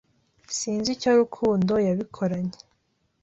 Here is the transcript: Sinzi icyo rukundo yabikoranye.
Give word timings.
Sinzi 0.57 0.89
icyo 0.95 1.11
rukundo 1.19 1.73
yabikoranye. 1.87 2.57